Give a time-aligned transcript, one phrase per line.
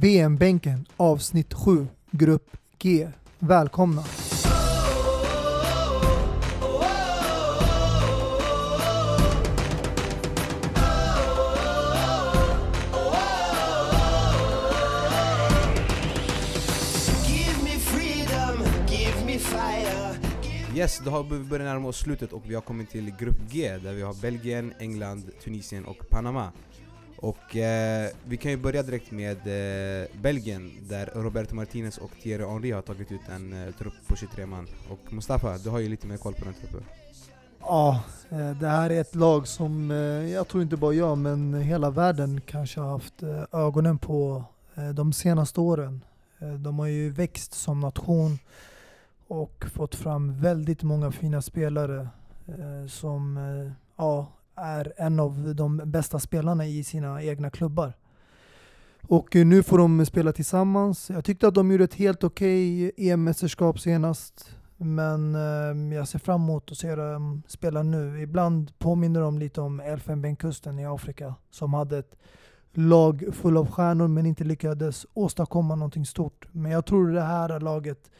[0.00, 3.08] VM-bänken avsnitt 7, grupp G.
[3.38, 4.04] Välkomna!
[17.26, 18.58] Give me freedom,
[18.88, 20.14] give me fire.
[20.76, 23.76] Yes, då har vi börjat närma oss slutet och vi har kommit till grupp G
[23.82, 26.52] där vi har Belgien, England, Tunisien och Panama.
[27.24, 32.44] Och eh, vi kan ju börja direkt med eh, Belgien där Roberto Martinez och Thierry
[32.44, 34.66] Henry har tagit ut en eh, trupp på 23 man.
[34.90, 36.82] Och Mustafa, du har ju lite mer koll på den truppen.
[37.60, 39.96] Ja, eh, det här är ett lag som eh,
[40.32, 44.44] jag tror inte bara jag, men hela världen kanske har haft eh, ögonen på
[44.94, 46.04] de senaste åren.
[46.58, 48.38] De har ju växt som nation
[49.28, 52.08] och fått fram väldigt många fina spelare
[52.88, 53.38] som
[53.96, 57.92] ja, är en av de bästa spelarna i sina egna klubbar.
[59.08, 61.10] Och eh, nu får de spela tillsammans.
[61.10, 64.56] Jag tyckte att de gjorde ett helt okej EM-mästerskap senast.
[64.76, 68.20] Men eh, jag ser fram emot att se dem spela nu.
[68.20, 72.16] Ibland påminner de lite om Elfenbenskusten i Afrika som hade ett
[72.72, 76.48] lag full av stjärnor men inte lyckades åstadkomma någonting stort.
[76.52, 78.10] Men jag tror det här laget,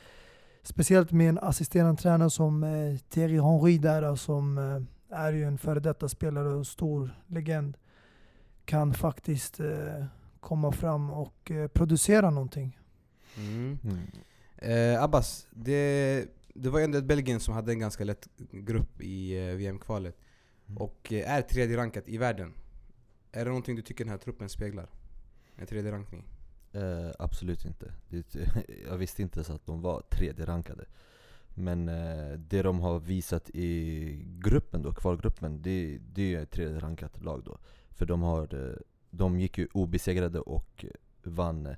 [0.62, 4.82] speciellt med en assisterande tränare som eh, Thierry Henry där som eh,
[5.14, 7.76] är ju en före detta spelare och stor legend,
[8.64, 10.04] kan faktiskt eh,
[10.40, 12.78] komma fram och eh, producera någonting.
[13.36, 13.78] Mm.
[13.84, 13.98] Mm.
[14.56, 19.00] Eh, Abbas, det, det var ju ändå ett Belgien som hade en ganska lätt grupp
[19.00, 20.16] i eh, VM-kvalet.
[20.66, 20.82] Mm.
[20.82, 22.52] Och eh, är tredje rankat i världen.
[23.32, 24.88] Är det någonting du tycker den här truppen speglar?
[25.56, 26.24] En tredje rankning?
[26.72, 27.92] Eh, absolut inte.
[28.08, 28.36] Det,
[28.88, 30.84] jag visste inte ens att de var tredje rankade.
[31.54, 36.78] Men eh, det de har visat i gruppen då, kvalgruppen, det, det är ett tredje
[36.80, 37.58] rankat lag då.
[37.90, 38.76] För de, har, eh,
[39.10, 40.84] de gick ju obesegrade och
[41.22, 41.76] vann eh,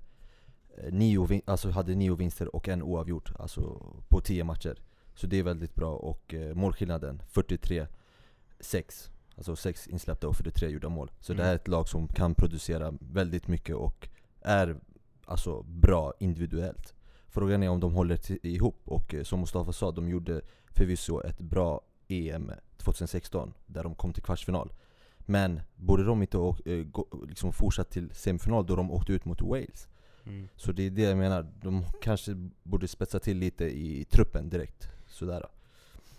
[0.92, 3.62] nio, alltså hade nio vinster och en oavgjort, alltså
[4.08, 4.82] på tio matcher.
[5.14, 9.10] Så det är väldigt bra och eh, målskillnaden 43-6.
[9.36, 11.10] Alltså 6 insläppta och 43 gjorda mål.
[11.20, 11.44] Så det Mm.
[11.46, 14.08] här är ett lag som kan producera väldigt mycket och
[14.40, 14.76] är
[15.24, 16.94] alltså bra individuellt.
[17.36, 21.38] Frågan är om de håller ihop och eh, som Mustafa sa, de gjorde förvisso ett
[21.38, 24.72] bra EM 2016 där de kom till kvartsfinal.
[25.18, 26.86] Men borde de inte åk, eh,
[27.28, 29.88] liksom fortsatt till semifinal då de åkte ut mot Wales?
[30.24, 30.48] Mm.
[30.56, 34.88] Så det är det jag menar, de kanske borde spetsa till lite i truppen direkt.
[35.06, 35.46] Sådär.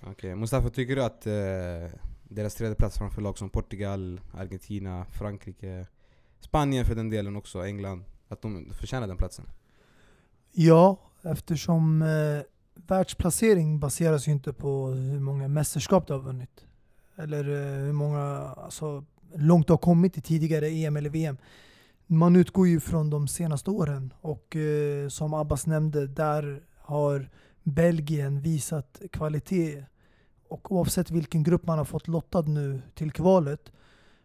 [0.08, 5.88] Okej, Mustafa, tycker du att eh, deras tredje plats framför lag som Portugal, Argentina, Frankrike,
[6.40, 9.46] Spanien för den delen också, England, att de förtjänar den platsen?
[10.52, 12.42] Ja, eftersom eh,
[12.88, 16.66] världsplacering baseras ju inte på hur många mästerskap du har vunnit.
[17.16, 19.06] Eller eh, hur många, alltså
[19.36, 21.38] långt du har kommit i tidigare EM eller VM.
[22.08, 27.30] Man utgår ju från de senaste åren och eh, som Abbas nämnde, där har
[27.64, 29.86] Belgien visat kvalitet.
[30.50, 33.72] Och oavsett vilken grupp man har fått lottad nu till kvalet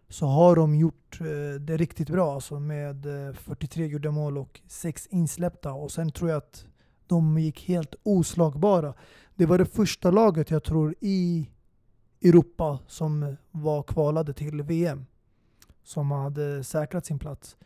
[0.08, 2.34] så har de gjort eh, det riktigt bra.
[2.34, 5.72] Alltså med eh, 43 gjorda mål och 6 insläppta.
[5.72, 6.66] Och sen tror jag att
[7.12, 8.94] de gick helt oslagbara.
[9.34, 11.48] Det var det första laget jag tror i
[12.22, 15.06] Europa som var kvalade till VM.
[15.84, 17.56] Som hade säkrat sin plats.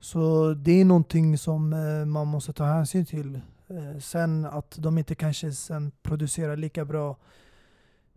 [0.00, 3.40] Så det är någonting som eh, man måste ta hänsyn till.
[3.68, 7.16] Eh, Sen att de inte kanske sen producerar lika bra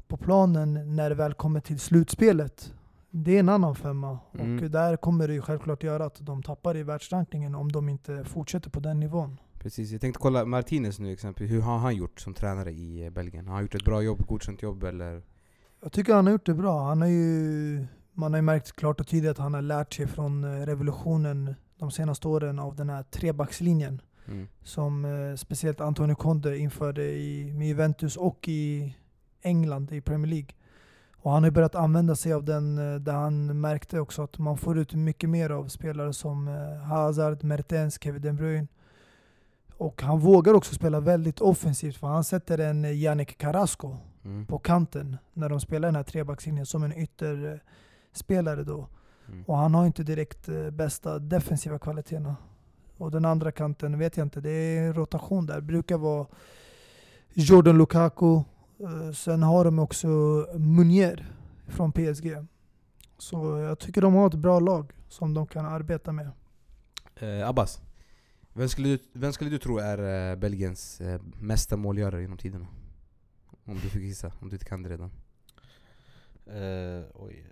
[0.08, 2.74] på planen när det väl kommer till slutspelet.
[3.12, 4.20] Det är en annan femma.
[4.34, 4.64] Mm.
[4.64, 8.24] Och där kommer det ju självklart göra att de tappar i världsrankingen om de inte
[8.24, 9.38] fortsätter på den nivån.
[9.60, 13.10] Precis, jag tänkte kolla Martinez nu exempelvis, hur har han gjort som tränare i eh,
[13.10, 13.48] Belgien?
[13.48, 15.22] Har han gjort ett bra jobb, godkänt jobb eller?
[15.82, 16.84] Jag tycker han har gjort det bra.
[16.84, 20.08] Han har ju, man har ju märkt klart och tydligt att han har lärt sig
[20.08, 24.02] från eh, revolutionen de senaste åren av den här trebackslinjen.
[24.28, 24.48] Mm.
[24.64, 28.96] Som eh, speciellt Antonio Conte införde i, med Juventus och i
[29.42, 30.50] England i Premier League.
[31.16, 34.58] Och han har börjat använda sig av den eh, där han märkte också att man
[34.58, 36.48] får ut mycket mer av spelare som
[36.84, 38.68] Hazard, Mertens, Kevin De Bruyne.
[39.80, 43.96] Och han vågar också spela väldigt offensivt för han sätter en eh, Yannick Carrasco
[44.26, 44.46] Mm.
[44.46, 48.88] på kanten när de spelar den här trebackslinjen som en ytterspelare då.
[49.28, 49.44] Mm.
[49.48, 52.36] Och han har inte direkt eh, bästa defensiva kvaliteterna.
[52.98, 55.62] Och den andra kanten vet jag inte, det är rotation där.
[55.62, 56.28] brukar vara
[57.34, 58.36] Jordan Lukaku.
[58.36, 60.08] Eh, Sen har de också
[60.56, 61.32] Munier
[61.68, 62.36] från PSG.
[63.18, 66.30] Så jag tycker de har ett bra lag som de kan arbeta med.
[67.20, 67.82] Eh, Abbas,
[68.60, 72.68] vem skulle, du, vem skulle du tro är eh, Belgiens eh, mesta målgörare genom tiderna?
[73.66, 75.12] Om du fick gissa, om du inte kan det redan.
[76.46, 77.46] Eh, oj.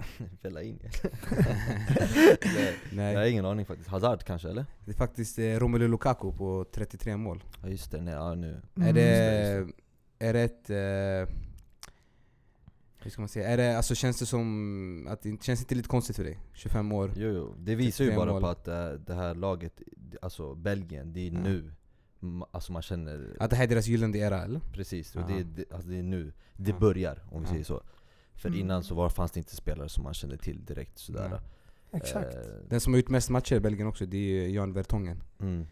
[0.42, 0.78] Fellaini
[2.44, 3.88] Nej, Nej, Jag har ingen aning faktiskt.
[3.90, 4.66] Hazard kanske eller?
[4.84, 7.44] det är faktiskt eh, Romelu Lukaku på 33 mål.
[7.62, 8.48] Ja just det, nej, ja, nu.
[8.50, 8.94] Är Mm.
[8.94, 9.76] det, just
[10.18, 10.70] är det ett...
[10.70, 11.36] Eh,
[13.02, 13.48] hur ska man säga?
[13.48, 15.06] Är det, alltså, känns det som...
[15.10, 16.38] Att det känns inte lite konstigt för dig?
[16.52, 17.12] 25 år?
[17.16, 17.54] Jo, jo.
[17.58, 18.40] Det visar ju 35 bara mål.
[18.42, 19.80] på att äh, det här laget,
[20.22, 21.40] alltså Belgien, det är Ja.
[21.40, 21.72] nu
[22.50, 24.60] Alltså man känner, Att det här är deras gyllene era eller?
[24.72, 26.78] precis, och det, är- det, alltså det är nu det Ja.
[26.78, 27.50] börjar om vi Ja.
[27.50, 27.82] säger så
[28.34, 28.60] För Mm.
[28.60, 31.40] innan så var, fanns det inte spelare som man kände till direkt sådär Nej.
[31.92, 32.34] Exakt.
[32.34, 35.22] Eh, Den som har gjort mest matcher i Belgien också, det är Jan Vertongen.
[35.40, 35.66] mm.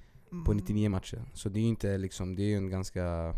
[0.45, 1.23] På 99 matcher.
[1.35, 3.35] Så det är ju inte liksom, det är ju en ganska...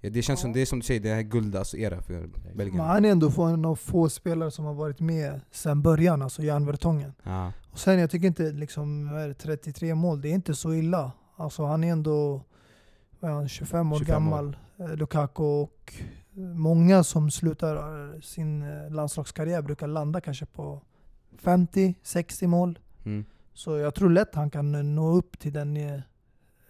[0.00, 2.12] Ja, det känns som, det är som du säger, det är guld alltså era för
[2.12, 2.80] Men Belgien.
[2.80, 6.66] han är ändå en av få spelare som har varit med sedan början, alltså Jan
[6.66, 7.12] Vertongen.
[7.22, 7.52] Ja.
[7.70, 10.74] Och sen jag tycker inte liksom, vad är det, 33 mål, det är inte så
[10.74, 11.12] illa.
[11.36, 12.44] Alltså han är ändå
[13.20, 14.20] han, 25 år 25 år.
[14.20, 15.42] gammal, eh, Lukaku.
[15.42, 15.94] Och
[16.54, 17.76] många som slutar
[18.14, 20.82] eh, sin eh, landslagskarriär brukar landa kanske på
[21.42, 22.78] 50-60 mål.
[23.04, 23.24] Mm.
[23.54, 25.94] Så jag tror lätt han kan eh, nå upp till den eh,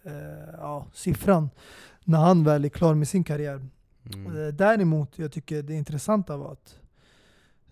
[0.04, 1.50] eh, ja, siffran
[2.08, 3.68] när han väl är klar med sin karriär.
[4.14, 4.26] Mm.
[4.26, 6.78] Eh, Däremot, jag tycker det intressanta var att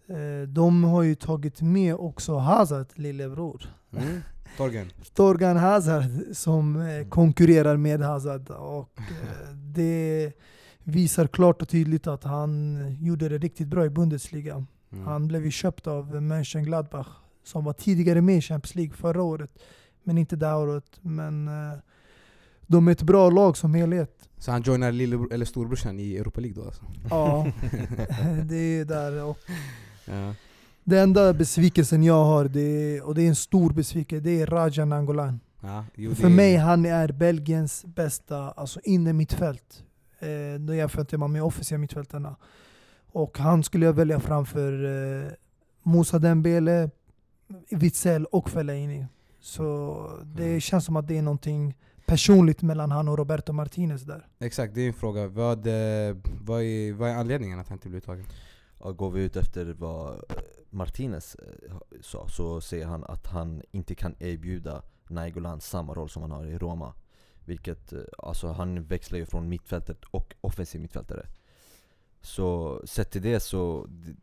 [0.06, 3.62] eh, de har ju tagit med också Hazard, lillebror.
[3.92, 4.20] Mm.
[4.56, 4.92] Torgen.
[5.14, 8.50] Torgan Hazard som eh, konkurrerar med Hazard.
[8.50, 10.32] Och eh, det
[10.84, 14.66] visar klart och tydligt att han gjorde det riktigt bra i Bundesliga.
[14.92, 15.04] Mm.
[15.04, 17.08] Han blev ju köpt av Mönchengladbach
[17.44, 19.50] som var tidigare med i Champions League förra året.
[20.02, 20.98] Men inte det här året.
[21.00, 21.78] Men eh,
[22.66, 24.28] de är ett bra lag som helhet.
[24.38, 26.84] Så han joinar lillebror, eller storebrorsan i Europa League då alltså?
[27.10, 27.46] Ja,
[28.44, 29.24] det är där.
[29.24, 29.38] Och
[30.04, 30.34] Ja.
[30.84, 34.46] det enda besvikelsen jag har, det är, och det är en stor besvikelse, det är
[34.46, 35.40] Raja Nangolan.
[35.60, 39.84] Ja, jo, För mig han är Belgiens bästa alltså inne mittfält.
[40.18, 42.36] Eh, då jämför man med offensiva mittfältarna.
[43.12, 44.72] Och han skulle jag välja framför
[45.24, 45.30] eh,
[45.82, 46.90] Moussa Dembele,
[47.70, 49.06] Witzel och Fellaini.
[49.40, 50.60] Så det Mm.
[50.60, 51.74] känns som att det är någonting
[52.06, 54.26] personligt mellan han och Roberto Martinez där.
[54.38, 55.28] Exakt, det är en fråga.
[55.28, 58.26] Vad, eh, vad, är, vad är anledningen att han inte blev uttagen?
[58.78, 60.20] Ja, går vi ut efter vad eh,
[60.70, 66.22] Martinez eh, sa så säger han att han inte kan erbjuda Nainggolan samma roll som
[66.22, 66.94] han har i Roma.
[67.44, 71.26] Vilket, alltså han växlar ju från mittfältet och offensiv mittfältare.
[72.20, 74.16] Så sett till det så, det,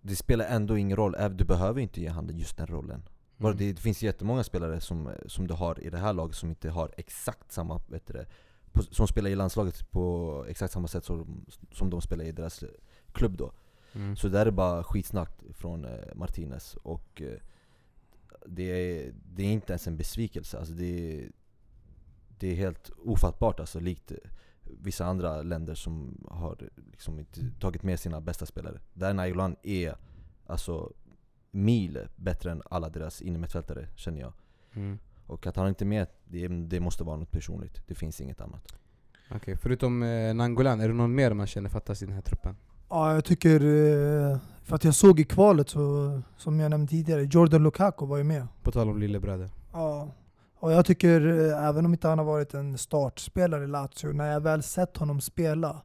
[0.00, 3.02] det spelar ändå ingen roll, du behöver inte ge han just den rollen.
[3.50, 3.56] Mm.
[3.56, 6.70] det, det finns jättemånga spelare som, som du har i det här laget som inte
[6.70, 8.26] har exakt samma, vet du det,
[8.72, 12.64] på, som spelar i landslaget på exakt samma sätt som, som de spelar i deras
[13.12, 13.52] klubb då.
[13.94, 14.16] Mm.
[14.16, 17.38] Så det där är bara skitsnack från eh, Martinez och eh,
[18.46, 20.58] det, är, det är inte ens en besvikelse.
[20.58, 21.30] Alltså det, är,
[22.38, 24.18] det är helt ofattbart alltså, likt eh,
[24.62, 28.80] vissa andra länder som har liksom inte tagit med sina bästa spelare.
[28.94, 29.96] Där Nainggolan är
[30.46, 30.92] alltså
[31.52, 34.32] mil bättre än alla deras innermittfältare känner jag.
[34.74, 34.98] Mm.
[35.26, 37.82] Och att han inte är med, det, det måste vara något personligt.
[37.86, 38.74] Det finns inget annat.
[39.34, 42.56] Okej, förutom eh, Nangolan, är det någon mer man känner fattas i den här truppen?
[42.88, 47.28] Ja, jag tycker, eh, för att jag såg i kvalet, så, som jag nämnde tidigare,
[47.30, 48.46] Jordan Lukaku var ju med.
[48.62, 49.50] På tal om lillebröder.
[49.72, 50.08] Ja.
[50.58, 54.32] Och jag tycker, eh, även om inte han har varit en startspelare i Lazio, när
[54.32, 55.82] jag väl sett honom spela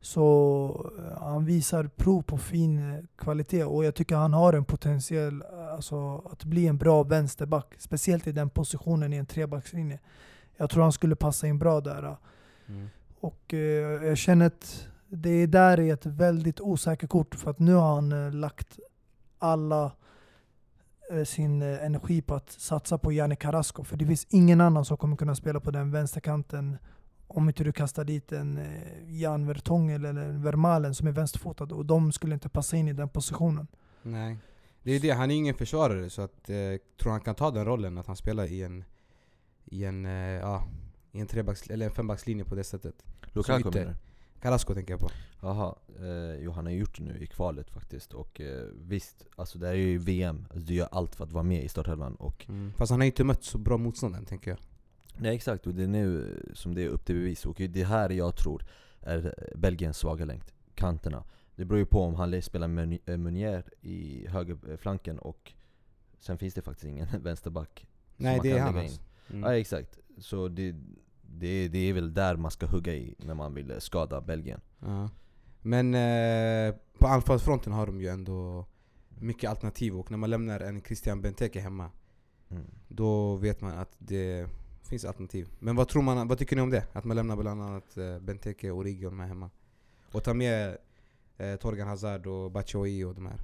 [0.00, 4.64] så eh, han visar prov på fin eh, kvalitet och jag tycker han har en
[4.64, 7.74] potential eh, alltså, att bli en bra vänsterback.
[7.78, 9.98] Speciellt i den positionen i en trebackslinje.
[10.56, 12.16] Jag tror han skulle passa in bra där.
[12.68, 12.88] Mm.
[13.20, 17.74] Och eh, jag känner att det där är ett väldigt osäkert kort för att nu
[17.74, 18.78] har han eh, lagt
[19.38, 19.92] alla
[21.10, 23.84] eh, sin energi på att satsa på Janne Carrasco.
[23.84, 26.78] För det finns ingen annan som kommer kunna spela på den vänsterkanten
[27.28, 31.64] om inte du kastar dit en eh, Jan Vertonghen eller en Vermalen som är vänsterfotad
[31.64, 33.66] och de skulle inte passa in i den positionen.
[34.02, 34.36] Nej.
[34.82, 36.56] Det är ju det, han är ingen försvarare så att, eh,
[37.00, 38.84] tror han kan ta den rollen att han spelar i en,
[39.64, 40.64] i en, eh, ja,
[41.12, 43.04] i en trebacks, eller en fembackslinje på det sättet.
[43.32, 43.96] Lukaku menar?
[44.40, 45.10] Carrasco tänker jag på.
[45.42, 49.58] Jaha, eh, jo han har gjort det nu i kvalet faktiskt och eh, visst, alltså
[49.58, 52.14] det här är ju VM, alltså, du gör allt för att vara med i startelvan
[52.14, 54.58] och Fast han har inte mött så bra motstånd än tänker jag.
[55.18, 57.84] Nej exakt, och det är nu eh, som det är upp till bevis och det
[57.84, 58.64] här jag tror
[59.00, 60.42] är eh, Belgiens svaga länk,
[60.74, 61.24] kanterna
[61.56, 62.66] Det beror ju på om han spelar
[63.04, 65.52] eh, Meunier i högerflanken och
[66.20, 69.02] sen finns det faktiskt ingen vänsterback Nej det är kan han lägga alltså.
[69.30, 69.42] Mm.
[69.42, 70.74] Ja exakt, så det,
[71.22, 74.60] det, det är väl där man ska hugga i när man vill eh, skada Belgien
[74.80, 75.10] Ja.
[75.62, 78.66] Men eh, på anfallsfronten har de ju ändå
[79.08, 81.90] mycket alternativ och när man lämnar en Christian Benteke hemma
[82.48, 82.64] mm.
[82.88, 84.48] Då vet man att det
[84.88, 85.48] finns alternativ.
[85.58, 86.84] Men vad tror man, vad tycker ni om det?
[86.92, 89.50] Att man lämnar bland annat eh, Benteke och Rigion med hemma?
[90.12, 90.76] Och tar med
[91.36, 93.40] eh, Torgan Hazard och Batshuayi och de här.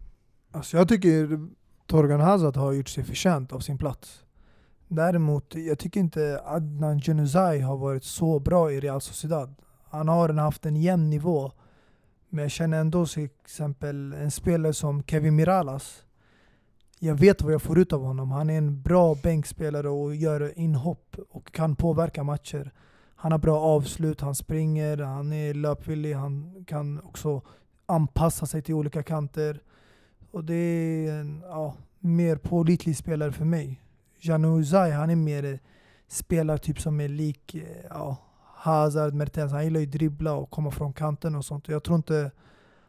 [0.50, 1.48] Alltså jag tycker
[1.86, 4.24] Torgan Hazard har gjort sig förtjänt av sin plats.
[4.88, 9.54] Däremot, jag tycker inte Adnan Januzaj har varit så bra i Real Sociedad.
[9.90, 11.52] Han har haft en jämn nivå.
[12.28, 16.04] Men jag känner ändå till exempel en spelare som Kevin Miralas.
[17.04, 18.30] Jag vet vad jag får ut av honom.
[18.30, 22.72] Han är en bra bänkspelare och gör inhopp och kan påverka matcher.
[23.14, 27.42] Han har bra avslut, han springer, han är löpvillig, han kan också
[27.86, 29.60] anpassa sig till olika kanter.
[30.30, 33.80] Och det är en ja, mer pålitlig spelare för mig.
[34.20, 35.58] Janu Uzay, han är mer eh,
[36.08, 38.16] spelartyp som är lik eh, ja,
[38.54, 39.52] Hazard, Mertens.
[39.52, 41.68] Han gillar ju dribbla och komma från kanten och sånt.
[41.68, 42.30] Jag tror inte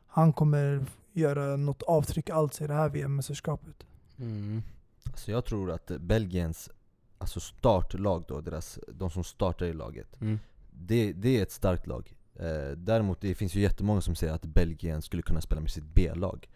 [0.08, 3.86] han kommer göra något avtryck alls i det här VM-mästerskapet.
[4.20, 4.62] Mm.
[5.04, 6.70] Alltså jag tror att Belgiens
[7.18, 10.40] alltså startlag då, deras, de som startar i laget, Mm.
[10.72, 12.16] det, det är ett starkt lag.
[12.36, 15.84] Eh, däremot det finns ju jättemånga som säger att Belgien skulle kunna spela med sitt
[15.94, 16.50] B-lag.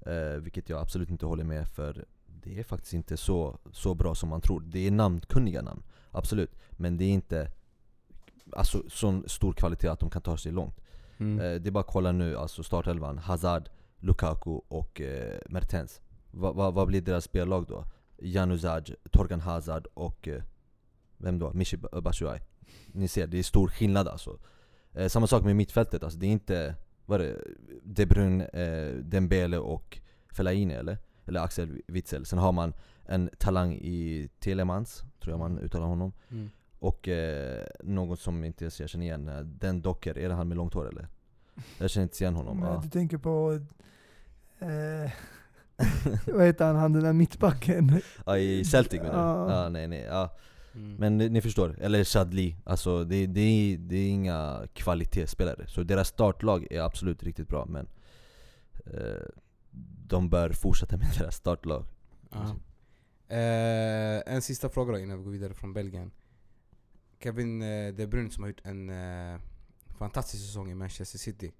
[0.00, 4.14] Eh, vilket jag absolut inte håller med för det är faktiskt inte så, så bra
[4.14, 4.60] som man tror.
[4.60, 6.54] Det är namnkunniga namn, absolut.
[6.70, 7.50] Men det är inte
[8.52, 10.80] alltså, sån stor kvalitet att de kan ta sig långt.
[11.18, 11.38] Mm.
[11.40, 13.18] Eh, det är bara att kolla nu, alltså startelvan.
[13.18, 16.00] Hazard, Lukaku och eh, Mertens.
[16.36, 17.84] Va, va, vad blir deras spellag då?
[18.18, 20.42] Januzaj, Torgan Hazard och eh,
[21.16, 21.52] vem då?
[21.52, 22.40] Michy Ba- Batshuayi.
[22.86, 24.38] Ni ser, det är stor skillnad alltså.
[24.92, 26.74] Eh, samma sak med mittfältet, alltså det är inte
[27.06, 27.40] vad är det,
[27.82, 29.98] De Bruyne, eh, Dembele och
[30.32, 30.98] Fellaini eller?
[31.24, 32.26] Eller Axel Witsel.
[32.26, 32.72] Sen har man
[33.04, 36.12] en talang i Telemans, tror jag man uttalar honom.
[36.30, 36.50] Mm.
[36.78, 40.56] Och eh, något som inte ens jag känner igen, den Docker, är det han med
[40.56, 41.08] långt hår eller?
[41.78, 42.60] Jag känner inte igen honom.
[42.60, 42.80] Men Ja.
[42.84, 43.60] Du tänker på...
[44.58, 45.10] Eh,
[46.26, 48.00] vad heter han, han den där mittbacken?
[48.26, 49.12] Ja, i Celtic menar
[49.46, 49.52] du?
[49.52, 49.62] Ja.
[49.62, 50.02] Ja, nej nej.
[50.02, 50.36] Ja.
[50.74, 50.94] Mm.
[50.94, 52.56] Men ni, ni förstår, eller Chadli.
[52.64, 55.66] Alltså det, det, är, det är inga kvalitetsspelare.
[55.68, 57.88] Så deras startlag är absolut riktigt bra men
[58.86, 59.26] eh,
[60.06, 61.84] de bör fortsätta med deras startlag.
[62.30, 62.56] Ja.
[63.28, 66.10] Eh, en sista fråga då innan vi går vidare från Belgien.
[67.22, 69.40] Kevin eh, De Bruyne som har gjort en eh,
[69.98, 71.52] fantastisk säsong i Manchester City.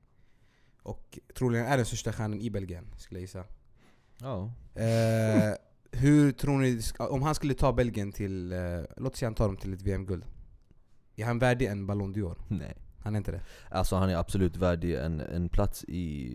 [0.83, 3.45] Och troligen är den största stjärnan i Belgien, skulle jag gissa.
[4.19, 4.51] Ja.
[4.75, 5.55] Eh,
[5.91, 8.59] hur tror ni, om han skulle ta Belgien till, eh,
[8.97, 10.25] låt säga han tar dem till ett VM-guld.
[11.17, 12.37] Är han värdig en Ballon d'Or?
[12.49, 12.77] Nej.
[12.99, 13.41] Han är inte det?
[13.71, 16.31] Alltså han är absolut värdig en, en plats i,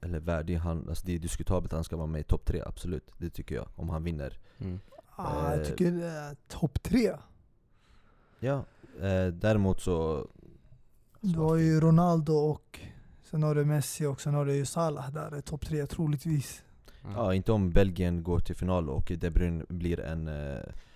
[0.00, 2.62] eller värdig, han, alltså det är diskutabelt att han ska vara med i topp tre,
[2.66, 3.10] absolut.
[3.18, 4.38] Det tycker jag, om han vinner.
[4.58, 4.80] Mm.
[5.16, 5.64] Ah, jag Eh.
[5.66, 7.12] tycker eh, topp tre.
[8.40, 8.64] Ja,
[9.00, 10.28] eh, däremot så...
[11.20, 12.80] Du har ju Ronaldo och
[13.30, 16.62] sen har du Messi och sen har du ju Salah där, topp tre troligtvis.
[17.14, 20.28] Ja, inte om Belgien går till final och De Bruyne blir en...
[20.28, 20.34] Eh,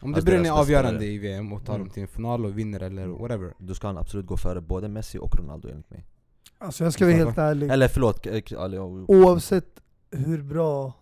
[0.00, 1.86] Om De Alltså Bruyne är avgörande i VM och tar Mm.
[1.86, 3.18] dem till en final och vinner eller Mm.
[3.18, 3.54] whatever.
[3.58, 6.04] då ska han absolut gå före både Messi och Ronaldo enligt mig.
[6.58, 7.70] Alltså jag ska vara helt ärlig.
[7.70, 8.26] Eller förlåt,
[9.08, 10.92] Oavsett hur bra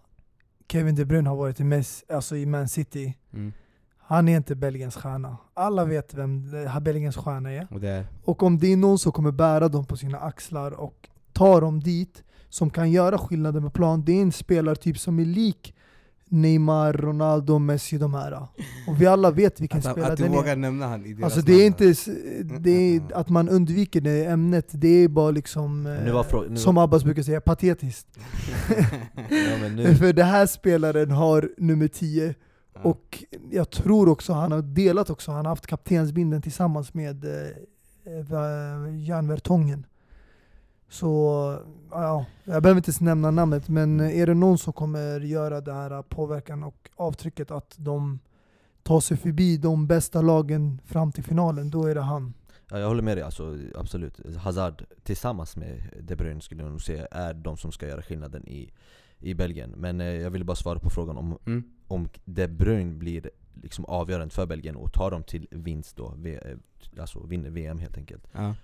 [0.68, 3.52] Kevin De Bruyne har varit i, Mess, alltså i Man City, Mm.
[3.98, 5.36] han är inte Belgiens stjärna.
[5.54, 7.66] Alla vet vem eh, Belgiens stjärna är.
[7.70, 8.06] Och det är...
[8.24, 11.80] Och om det är någon som kommer bära dem på sina axlar och ta dem
[11.80, 12.22] dit,
[12.54, 15.74] som kan göra skillnaden på plan, det är en spelartyp som är lik
[16.28, 18.42] Neymar, Ronaldo, Messi, de här.
[18.88, 20.56] Och vi alla vet vilken Att, spelare att du den vågar är.
[20.56, 21.94] nämna han i deras Alltså det är inte
[22.60, 26.78] det är, att man undviker det ämnet, det är bara liksom, eh, Nu var som
[26.78, 28.06] Abbas brukar säga, patetiskt.
[29.18, 32.34] ja, För den här spelaren har nummer 10
[32.74, 32.80] Ja.
[32.82, 37.30] och jag tror också han har delat också, han har haft kaptensbinden tillsammans med eh,
[38.06, 39.86] eh, Jan Vertongen.
[40.88, 41.08] Så
[41.90, 45.72] ja, jag behöver inte ens nämna namnet, men är det någon som kommer göra det
[45.72, 48.18] här påverkan och avtrycket att de
[48.82, 52.34] tar sig förbi de bästa lagen fram till finalen, då är det han.
[52.70, 54.36] ja, jag håller med dig, alltså, absolut.
[54.36, 58.48] Hazard tillsammans med De Bruyne skulle jag nog säga är de som ska göra skillnaden
[58.48, 58.70] i,
[59.18, 59.70] i Belgien.
[59.76, 61.64] Men eh, jag ville bara svara på frågan om, Mm.
[61.88, 63.30] om De Bruyne blir
[63.62, 66.56] liksom avgörande för Belgien och tar dem till vinst då, v, eh,
[67.00, 68.26] alltså vinner VM helt enkelt.
[68.32, 68.54] Ja.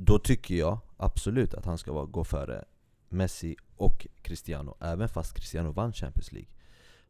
[0.00, 2.64] Då tycker jag absolut att han ska vara, gå före
[3.08, 6.50] Messi och Cristiano, även fast Cristiano vann Champions League.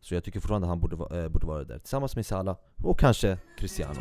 [0.00, 2.98] Så jag tycker fortfarande att han borde, äh, borde vara där tillsammans med Salah och
[2.98, 4.00] kanske Cristiano.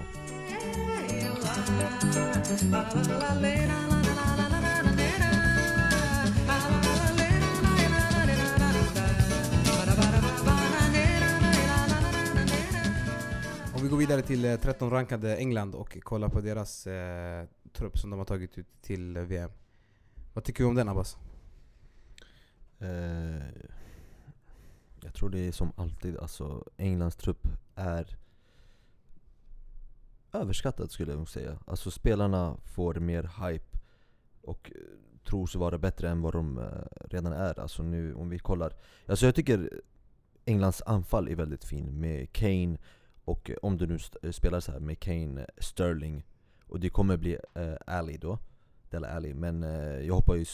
[13.75, 17.46] Om vi går vidare till eh, 13 rankade England och kollar på deras eh,
[17.77, 19.51] trupp som de har tagit ut till VM.
[20.34, 21.17] Vad tycker vi om den Abbas?
[22.79, 23.48] Eh,
[25.01, 28.17] jag tror det är som alltid, alltså Englands trupp är
[30.34, 31.60] överskattad skulle jag nog säga.
[31.67, 33.79] Alltså spelarna får mer hype
[34.41, 34.72] och
[35.27, 37.60] tror tros vara bättre än vad de eh, redan är.
[37.60, 38.74] Alltså nu om vi kollar.
[39.05, 39.81] Alltså jag tycker
[40.46, 42.77] Englands anfall är väldigt fin med Kane
[43.25, 44.00] och eh, om du nu
[44.31, 46.24] spelar så här med Kane, Sterling
[46.67, 48.39] och det kommer bli eh, Ali då,
[48.89, 49.33] Della Ali.
[49.33, 50.45] Men eh, jag hoppas ju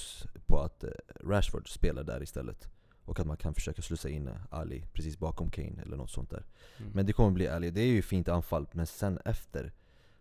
[0.46, 0.90] på att eh,
[1.26, 2.68] Rashford spelar där istället.
[3.06, 6.46] Och att man kan försöka slussa in Ali precis bakom Kane eller något sånt där.
[6.78, 6.92] Mm.
[6.92, 9.72] Men det kommer bli Ali, det är ju fint anfall, men sen efter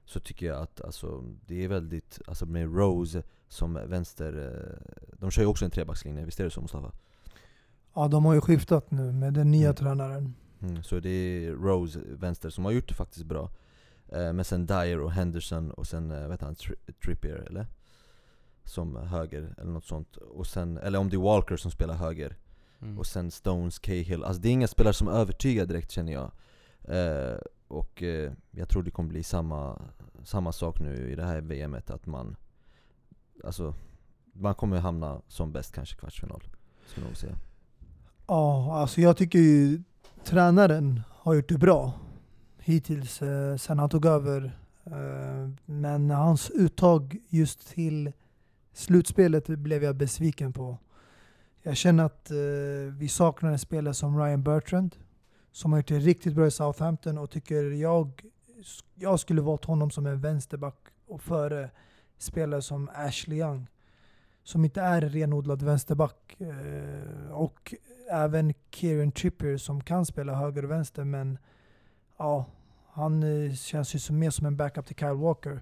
[0.04, 5.30] så tycker jag att alltså, det är väldigt, alltså med Rose som vänster, eh, de
[5.30, 6.92] kör ju också en trebackslinje, visst är det så Mustafa?
[7.94, 9.74] Ja, de har ju skiftat nu med den nya Mm.
[9.76, 10.34] tränaren.
[10.62, 13.50] Mm, så det är Rose vänster som har gjort det faktiskt bra.
[14.14, 17.66] Eh, men sen Dyer och Henderson och sen, eh, vet han, Tri- Trippier eller?
[18.64, 20.16] Som höger eller något sånt.
[20.16, 22.36] Och sen, eller om det är Walker som spelar höger.
[22.82, 22.98] Mm.
[22.98, 24.24] Och sen Stones, Cahill.
[24.24, 26.30] Alltså det är inga spelare som övertygar direkt känner jag.
[26.84, 27.38] Eh,
[27.68, 29.82] och eh, jag tror det kommer bli samma,
[30.24, 32.36] samma sak nu i det här VMet, att man
[33.44, 33.74] Alltså,
[34.32, 36.42] man kommer hamna som bäst kanske kvartsfinal.
[36.86, 37.36] Skulle jag säga.
[38.26, 39.82] Ja, alltså jag tycker ju
[40.24, 41.92] tränaren har gjort det bra
[42.64, 44.58] hittills eh, sen han tog över.
[44.84, 48.12] Eh, men hans uttag just till
[48.72, 50.78] slutspelet blev jag besviken på.
[51.62, 52.36] Jag känner att eh,
[52.98, 54.96] vi saknar en spelare som Ryan Bertrand
[55.52, 58.22] som har gjort det riktigt bra i Southampton och tycker jag,
[58.94, 61.70] jag skulle valt honom som en vänsterback och före
[62.18, 63.66] spelare som Ashley Young
[64.44, 66.36] som inte är renodlad vänsterback.
[66.40, 67.74] Eh, och
[68.10, 71.38] även Kieran Trippier som kan spela höger och vänster men
[72.22, 72.46] ja,
[72.92, 75.60] han eh, känns ju som, mer som en backup till Kyle Walker.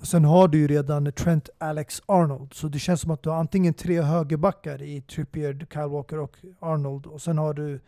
[0.00, 3.30] Och sen har du ju redan Trent Alex Arnold, så det känns som att du
[3.30, 7.80] har antingen tre högerbackar i Trippier, Kyle Walker och Arnold och sen har du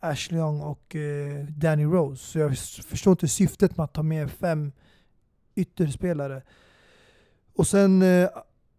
[0.00, 2.22] Ashley Young och eh, Danny Rose.
[2.22, 4.72] Så jag förstår inte syftet med att ta med fem
[5.54, 6.42] ytterspelare.
[7.56, 8.28] Och sen, eh,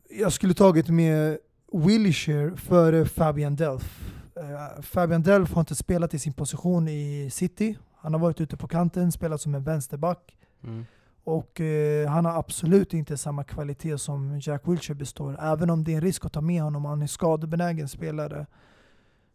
[0.10, 1.38] jag skulle tagit med
[1.74, 3.88] Wilshire före Fabian Delph.
[4.36, 7.78] Eh, Fabian Delph har inte spelat i sin position i City.
[8.04, 10.38] Han har varit ute på kanten, spelat som en vänsterback.
[10.64, 10.86] Mm.
[11.24, 15.38] Och eh, han har absolut inte samma kvalitet som Jack Wilshere består.
[15.42, 18.46] Även om det är en risk att ta med honom, han är skadebenägen spelare.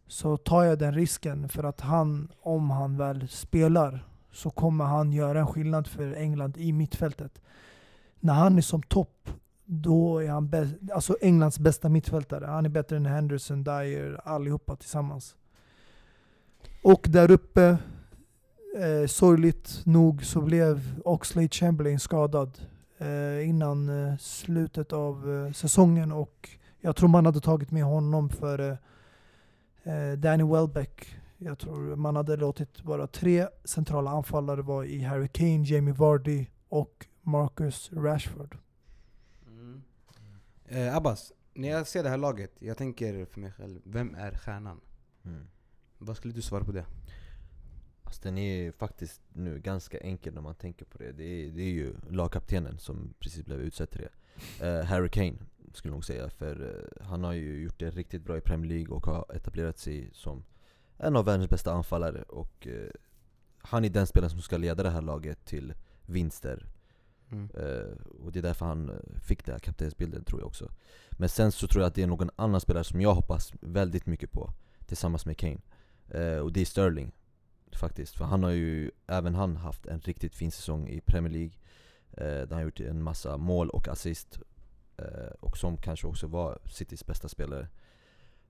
[0.07, 5.13] Så tar jag den risken för att han, om han väl spelar, så kommer han
[5.13, 7.41] göra en skillnad för England i mittfältet.
[8.19, 9.29] När han är som topp,
[9.65, 12.45] då är han bä- alltså Englands bästa mittfältare.
[12.45, 15.35] Han är bättre än Henderson, Dyer, allihopa tillsammans.
[16.83, 17.77] Och där uppe,
[18.77, 22.59] eh, sorgligt nog så blev Oxlade Chamberlain skadad
[22.97, 26.49] eh, innan eh, slutet av eh, säsongen och
[26.81, 28.77] jag tror man hade tagit med honom för
[29.83, 31.15] eh, Danny Welbeck.
[31.37, 36.45] Jag tror man hade låtit bara tre centrala anfallare vara i Harry Kane, Jamie Vardy
[36.69, 38.57] och Marcus Rashford.
[39.47, 39.81] Mm.
[40.65, 44.31] Eh, Abbas, när jag ser det här laget, jag tänker för mig själv, vem är
[44.31, 44.81] stjärnan?
[45.25, 45.47] Mm.
[45.97, 46.85] Vad skulle du svara på det?
[48.09, 51.11] Alltså den är faktiskt nu ganska enkel när man tänker på det.
[51.11, 54.67] Det är, det är ju lagkaptenen som precis blev utsedd till det.
[54.67, 55.33] Eh, Harry Kane
[55.73, 58.69] skulle jag nog säga, för eh, han har ju gjort det riktigt bra i Premier
[58.69, 60.43] League och har etablerat sig som
[60.97, 62.21] en av världens bästa anfallare.
[62.21, 62.89] Och eh,
[63.57, 65.73] han är den spelaren som ska leda det här laget till
[66.05, 66.67] vinster.
[67.31, 67.49] Mm.
[67.53, 67.95] Eh,
[68.25, 70.71] och det är därför han eh, fick den här kaptensbilden tror jag också.
[71.11, 74.05] Men sen så tror jag att det är någon annan spelare som jag hoppas väldigt
[74.05, 74.53] mycket på
[74.85, 75.61] tillsammans med Kane.
[76.07, 77.11] Eh, och det är Sterling
[77.75, 78.17] faktiskt.
[78.17, 81.53] För han har ju, även han haft en riktigt fin säsong i Premier League.
[82.11, 84.39] Eh, där han har gjort en massa mål och assist.
[84.97, 87.67] Eh, och som kanske också var Citys bästa spelare.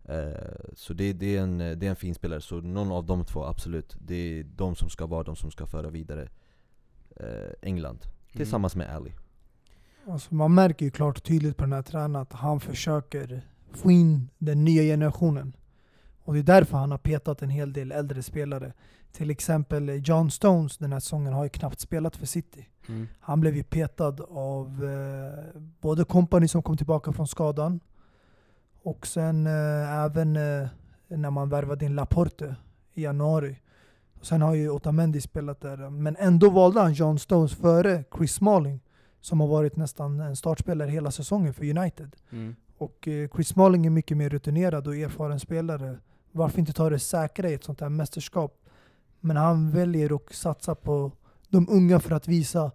[0.03, 3.25] Eh, så det, det, är en, det är en fin spelare, så någon av de
[3.25, 3.95] två absolut.
[3.99, 6.29] Det är de som ska vara de som ska föra vidare
[7.15, 7.99] eh, England.
[8.33, 9.13] Tillsammans med Ali.
[10.07, 13.91] Alltså man märker ju klart och tydligt på den här tränaren att han försöker få
[13.91, 15.53] in den nya generationen.
[16.23, 18.73] Och det är därför han har petat en hel del äldre spelare.
[19.11, 22.67] Till exempel John Stones den här säsongen har ju knappt spelat för City.
[22.87, 23.07] Mm.
[23.19, 27.79] Han blev ju petad av eh, både Company som kom tillbaka från skadan
[28.83, 30.67] och sen eh, även eh,
[31.07, 32.55] när man värvade in Laporte
[32.93, 33.59] i januari.
[34.19, 35.89] Och sen har ju Otamendi spelat där.
[35.89, 38.79] Men ändå valde han John Stones före Chris Smalling
[39.21, 42.15] som har varit nästan en startspelare hela säsongen för United.
[42.31, 42.55] Mm.
[42.77, 45.97] Och eh, Chris Smalling är mycket mer rutinerad och erfaren spelare.
[46.31, 48.58] Varför inte ta det säkra i ett sånt här mästerskap?
[49.19, 51.11] Men han väljer att satsa på
[51.49, 52.71] de unga för att visa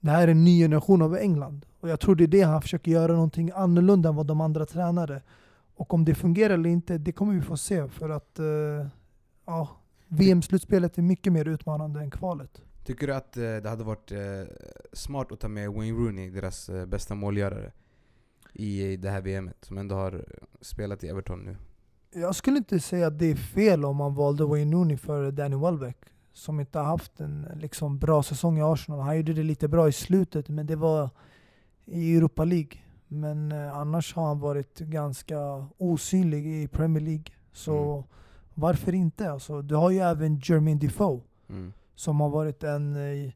[0.00, 1.66] det här är en ny generation av England.
[1.80, 4.66] Och jag tror det är det han försöker göra någonting annorlunda än vad de andra
[4.66, 5.22] tränare.
[5.74, 7.88] Och om det fungerar eller inte, det kommer vi få se.
[7.88, 8.86] För att eh,
[9.46, 9.68] ja,
[10.08, 12.62] VM-slutspelet är mycket mer utmanande än kvalet.
[12.84, 14.18] Tycker du att eh, det hade varit eh,
[14.92, 17.72] smart att ta med Wayne Rooney, deras bästa målgörare?
[18.52, 20.24] i det här VMet, som ändå har
[20.60, 21.56] spelat i Everton nu.
[22.14, 25.56] Jag skulle inte säga att det är fel om man valde Wayne Rooney för Danny
[25.56, 25.96] Welbeck.
[26.32, 29.00] Som inte har haft en liksom, bra säsong i Arsenal.
[29.00, 31.10] Han gjorde det lite bra i slutet, men det var
[31.84, 32.70] i Europa League.
[33.08, 37.24] Men eh, annars har han varit ganska osynlig i Premier League.
[37.52, 38.04] Så Mm.
[38.54, 39.30] varför inte?
[39.30, 41.72] Alltså, du har ju även Jermaine Defoe Mm.
[41.94, 43.32] som har varit en eh,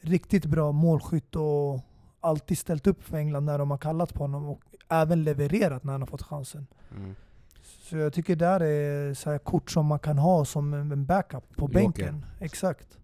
[0.00, 1.80] riktigt bra målskytt och
[2.20, 5.92] alltid ställt upp för England när de har kallat på honom och även levererat när
[5.92, 6.66] han har fått chansen.
[6.96, 7.14] Mm.
[7.66, 11.56] Så jag tycker där är så här kort som man kan ha som en backup
[11.56, 11.74] på Joker.
[11.74, 12.24] bänken.
[12.40, 12.98] Exakt.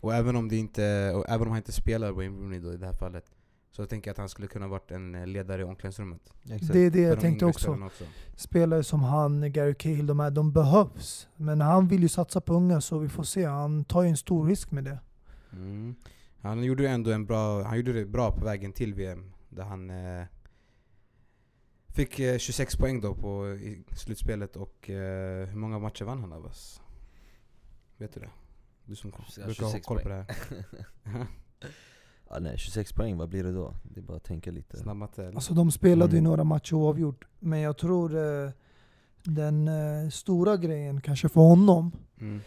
[0.00, 2.76] Och även om det inte, och även om han inte spelar Wayne Rooney då i
[2.76, 3.24] det här fallet,
[3.70, 6.20] så tänker jag att han skulle kunna varit en eh, ledare i omklädningsrummet.
[6.44, 6.72] Exakt.
[6.72, 7.84] Det är det För jag de tänkte också.
[7.84, 8.04] också.
[8.36, 11.28] Spelare som han, Gary Cahill, de här, de behövs.
[11.36, 13.44] Men han vill ju satsa på unga så vi får se.
[13.44, 14.98] Han tar ju en stor risk med det.
[15.52, 15.94] Mm.
[16.40, 19.32] Han gjorde ju ändå en bra, han gjorde det bra på vägen till VM.
[19.48, 20.24] Där han eh,
[21.92, 26.32] fick eh, 26 poäng då på, i slutspelet och eh, hur många matcher vann han
[26.32, 26.80] Abbas?
[27.96, 28.30] Vet du det?
[28.84, 30.26] Du som Ja, brukar ha 26 koll på det här.
[32.34, 33.74] Ja, nej, 26 poäng, vad blir det då?
[33.82, 34.76] Det är bara att tänka lite.
[34.76, 35.34] Snabb matte eller?
[35.34, 36.30] Alltså de spelade ju Mm.
[36.30, 37.24] några matcher oavgjort.
[37.38, 38.50] Men jag tror eh,
[39.22, 42.40] den eh, stora grejen kanske för honom, Mm.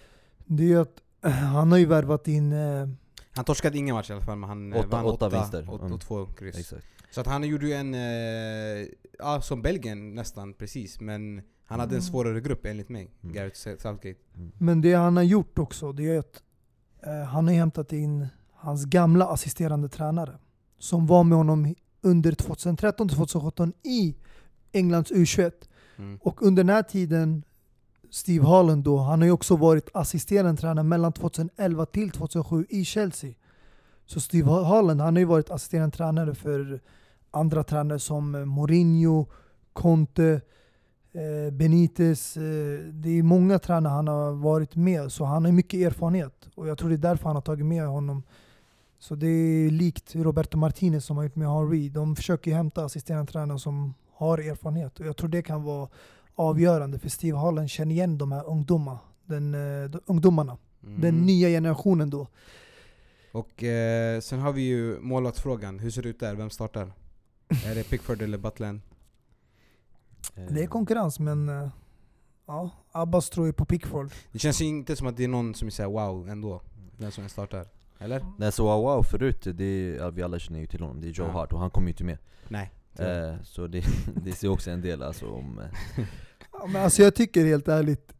[0.45, 2.87] det är ju att eh, han har ju värvat in eh,
[3.31, 5.69] Han torskade inga matcher i alla fall men han eh, Åtta- vann åtta åtta, vinster.
[5.73, 5.93] och, Mm.
[5.93, 6.57] och två kryss.
[6.59, 6.85] Exakt.
[7.15, 8.87] Så att han gjorde ju en, eh,
[9.19, 12.01] ja som Belgien nästan precis, men han hade en Mm.
[12.01, 13.35] svårare grupp enligt mig, Mm.
[13.35, 14.15] Gareth Southgate.
[14.57, 16.43] Men det han har gjort också, det är att
[17.03, 20.37] eh, han har hämtat in hans gamla assisterande tränare.
[20.79, 24.15] Som var med honom under 2013-2017 i
[24.71, 25.51] Englands U21.
[25.97, 26.19] Mm.
[26.23, 27.43] Och under den här tiden,
[28.09, 32.85] Steve Holland då, han har ju också varit assisterande tränare mellan 2011 till 2007 i
[32.85, 33.33] Chelsea.
[34.05, 36.81] Så Steve Holland, han har ju varit assisterande tränare för
[37.35, 39.25] andra tränare som eh, Mourinho,
[39.73, 40.41] Conte,
[41.13, 42.37] eh, Benitez.
[42.37, 46.49] Eh, det är många tränare han har varit med, så han har mycket erfarenhet.
[46.55, 48.23] Och jag tror det är därför han har tagit med honom.
[48.99, 51.89] Så det är likt Roberto Martinez som har gjort med Henry.
[51.89, 54.99] De försöker hämta assisterande tränare som har erfarenhet.
[54.99, 55.87] Och jag tror det kan vara
[56.35, 59.51] avgörande, för Steve Holland känner igen de här ungdomar, den,
[59.91, 60.57] de, ungdomarna.
[60.83, 61.01] Mm.
[61.01, 62.27] Den nya generationen då.
[63.31, 66.35] Och eh, sen har vi ju målvaktsfrågan, hur ser det ut där?
[66.35, 66.91] Vem startar?
[67.49, 68.81] Är det Pickford eller Butland?
[70.49, 71.69] Det är konkurrens, men eh,
[72.45, 74.11] ja, Abbas tror ju på Pickford.
[74.31, 76.61] Det känns ju inte som att det är någon som är såhär wow ändå,
[76.97, 77.65] vem som startar.
[77.99, 78.25] Eller?
[78.37, 81.11] Nej så wow, wow förut, det är, vi alla känner ju till honom, det är
[81.11, 81.31] Joe Ja.
[81.31, 82.17] Hart och han kommer ju inte med.
[82.47, 82.71] Nej.
[82.99, 83.85] Eh, så det,
[84.23, 85.59] det ser också en del alltså om...
[85.59, 86.05] Eh,
[86.59, 88.13] Ja, men alltså jag tycker helt ärligt,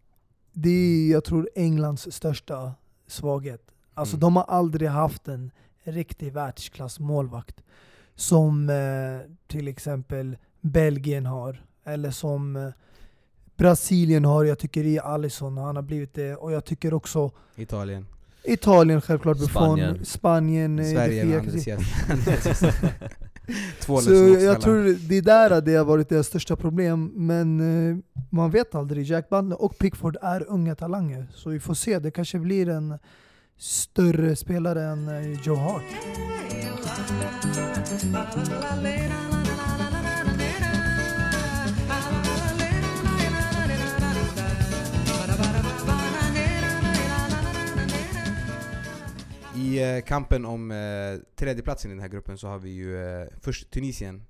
[0.53, 2.73] det är jag tror Englands största
[3.07, 3.71] svaghet.
[3.93, 4.19] Alltså Mm.
[4.19, 5.51] de har aldrig haft en
[5.83, 7.63] riktig världsklass målvakt.
[8.15, 11.63] Som eh, till exempel Belgien har.
[11.85, 12.69] Eller som eh,
[13.57, 14.43] Brasilien har.
[14.43, 16.35] Jag tycker i Alisson, han har blivit det.
[16.35, 18.05] Och jag tycker också Italien.
[18.43, 20.05] Italien självklart, Spanien.
[20.05, 22.59] Spanien, eh, Sverige med Andres.
[23.81, 27.97] Två Så jag tror det är där det har varit deras största problem, men eh,
[28.29, 29.05] man vet aldrig.
[29.05, 31.99] Jack Butler och Pickford är unga talanger, så vi får se.
[31.99, 32.99] Det kanske blir en
[33.57, 35.83] större spelare än eh, Joe Hart.
[37.05, 37.07] I
[49.97, 50.77] eh, kampen om eh,
[51.35, 54.21] tredjeplatsen i den här gruppen så har vi ju eh, först Tunisien.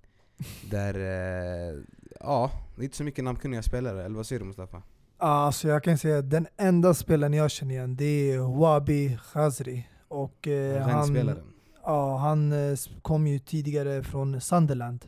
[0.72, 1.76] Där, eh,
[2.20, 4.82] ja, det är inte så mycket namnkunniga spelare, eller vad säger du Mustafa?
[5.18, 9.88] Alltså jag kan säga att den enda spelaren jag känner igen det är Wabi Khazri.
[10.08, 11.55] Och eh, han
[11.86, 15.06] ja, han eh, kom ju tidigare från Sunderland.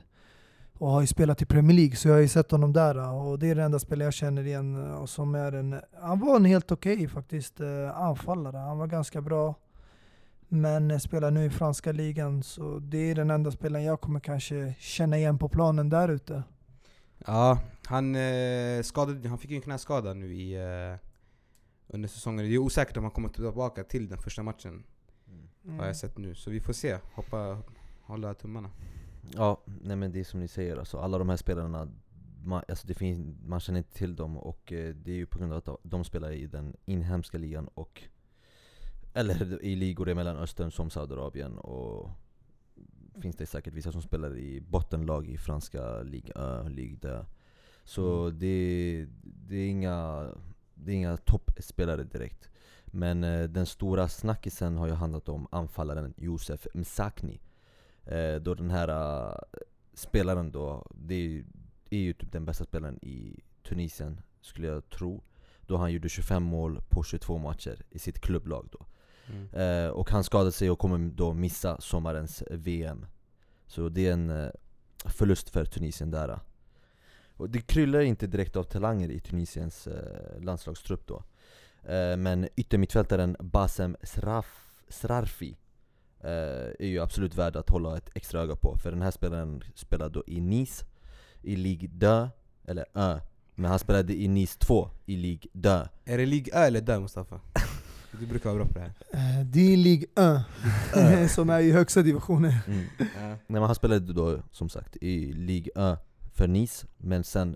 [0.79, 2.97] Och har ju spelat i Premier League, så jag har ju sett honom där.
[2.97, 4.85] Eh, och det är den enda spelaren jag känner igen.
[4.85, 7.61] Eh, och som är en, han var en helt okej faktiskt
[7.93, 8.57] anfallare.
[8.57, 9.55] Han var ganska bra.
[10.49, 14.75] Men spelar nu i franska ligan, så det är den enda spelaren jag kommer kanske
[14.79, 16.43] känna igen på planen där ute.
[17.25, 20.99] Ja, han, eh, skadade, han fick ju en knäskada nu i, eh,
[21.87, 22.45] under säsongen.
[22.45, 24.83] Det är osäkert om han kommer tillbaka till den första matchen,
[25.67, 26.35] har jag sett nu.
[26.35, 26.97] Så vi får se.
[27.13, 27.61] Hoppa,
[28.01, 28.69] hålla tummarna.
[29.33, 31.87] Ja, nej men det är som ni säger, alltså, alla de här spelarna
[32.43, 35.39] man, alltså det finns, man känner inte till dem och eh, det är ju på
[35.39, 38.03] grund av att de- spelar i den inhemska ligan och
[39.13, 42.09] Eller i ligor i Mellanöstern som Saudiarabien och
[43.21, 47.25] Finns det säkert vissa som spelar i bottenlag i franska lig, uh, lig där.
[47.83, 50.29] Så det, det är inga,
[50.73, 52.49] det är inga toppspelare direkt
[52.97, 57.39] Men eh, den stora snackisen har ju handlat om anfallaren Josef Msakni
[58.05, 59.37] eh, Då den här eh,
[59.93, 61.45] spelaren då, det är,
[61.89, 65.23] är ju typ den bästa spelaren i Tunisien skulle jag tro.
[65.61, 68.85] Då han gjorde 25 mål på 22 matcher i sitt klubblag då.
[69.29, 69.85] Mm.
[69.85, 73.05] Eh, och han skadade sig och kommer då missa sommarens VM.
[73.67, 74.49] Så det är en eh,
[75.05, 76.39] förlust för Tunisien där.
[77.37, 81.23] Och det kryllar inte direkt av talanger i Tunisiens eh, landslagstrupp då.
[81.87, 84.45] Eh, men yttermittfältaren Basem Sraf,
[84.89, 85.57] Srarfi
[86.19, 86.29] eh,
[86.79, 88.77] är ju absolut värd att hålla ett extra öga på.
[88.83, 90.85] För den här spelaren spelade då i Nice,
[91.41, 92.29] i Ligue 2,
[92.71, 93.19] eller Ö.
[93.55, 95.69] Men han spelade i Nice 2, i Ligue 2.
[96.05, 97.39] Är det Ligue Ö eller Dö Mustafa?
[98.19, 98.93] Du brukar vara bra på det här.
[99.39, 100.07] Eh, Det är Ligue
[101.25, 102.53] 1, som är i högsta divisionen.
[102.67, 102.85] Mm.
[102.97, 105.99] Nej, men han spelade då som sagt i Ligue 1
[106.33, 107.55] för Nice, men sen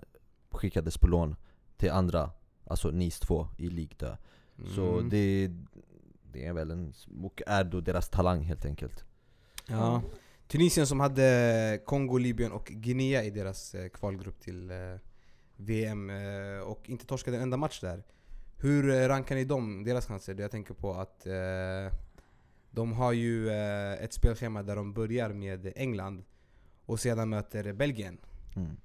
[0.50, 1.36] skickades på lån
[1.76, 2.30] till andra,
[2.72, 4.06] alltså Nice 2 i Ligue 2.
[4.74, 5.08] Så Mm.
[5.10, 5.50] det,
[6.32, 9.04] det är väl en, och är då deras talang helt enkelt.
[9.68, 10.02] Ja.
[10.48, 14.76] Tunisien som hade Kongo, Libyen och Guinea i deras eh, kvalgrupp till eh,
[15.56, 18.02] VM eh, och inte torskade en enda match där.
[18.56, 20.40] Hur rankar ni dem, deras chanser?
[20.40, 21.26] Jag tänker på att
[22.70, 23.50] de har ju
[24.00, 26.24] ett spelschema där de börjar med England
[26.86, 28.18] och sedan möter Belgien.
[28.56, 28.76] Mm.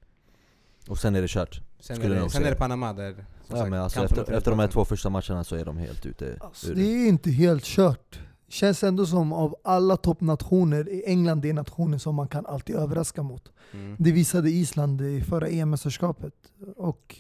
[0.90, 1.62] Och sen är det kört.
[1.80, 4.52] Sen, är det, sen är det Panama där som Ja, sagt, men alltså efter, efter
[4.52, 7.64] de här två första matcherna så är de helt ute Alltså, det är inte helt
[7.64, 8.20] kört.
[8.50, 13.24] Känns ändå som av alla toppnationer, är England den nationen som man kan alltid överraska
[13.24, 13.52] mot.
[13.74, 13.96] Mm.
[14.00, 16.34] Det visade Island i förra EM-mästerskapet.
[16.76, 17.16] Och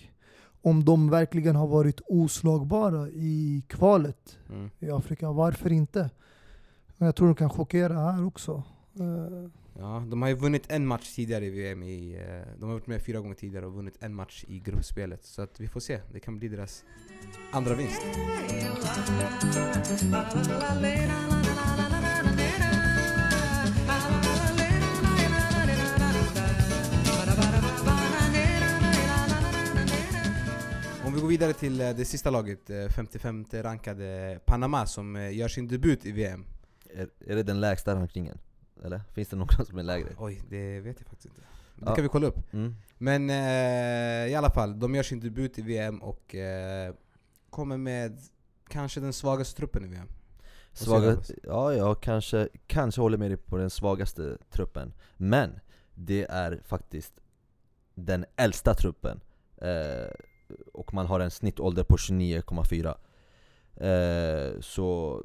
[0.61, 4.69] om de verkligen har varit oslagbara i kvalet Mm.
[4.79, 6.09] i Afrika, varför inte?
[6.97, 8.63] Men jag tror de kan chockera här också.
[9.79, 11.83] Ja, de har ju vunnit en match tidigare i VM.
[11.83, 15.25] I, eh, de har varit med fyra gånger tidigare och vunnit en match i gruppspelet.
[15.25, 15.99] Så att vi får se.
[16.13, 16.83] Det kan bli deras
[17.51, 18.01] andra vinst.
[31.05, 35.47] Om vi går vidare till eh, det sista laget, eh, 55 rankade Panama som gör
[35.47, 36.45] sin debut i VM.
[36.93, 38.37] Är, är det den lägsta rankingen?
[38.83, 39.01] Eller?
[39.13, 40.09] Finns det några som är lägre?
[40.17, 41.41] Oj, det vet jag faktiskt inte.
[41.75, 41.95] Det Ja.
[41.95, 42.53] kan vi kolla upp.
[42.53, 42.75] Mm.
[42.97, 46.93] Men eh, i alla fall, de gör sin debut i VM och eh,
[47.49, 48.19] kommer med
[48.69, 50.07] kanske den svagaste truppen i VM.
[50.73, 54.93] Svaga, ja, jag kanske, kanske håller med dig på den svagaste truppen.
[55.17, 55.59] Men
[55.95, 57.13] det är faktiskt
[57.95, 59.19] den äldsta truppen.
[59.57, 60.11] Eh,
[60.73, 62.95] och man har en snittålder på 29,4.
[63.75, 65.23] Eh, så